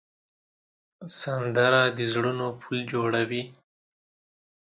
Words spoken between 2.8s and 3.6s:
جوړوي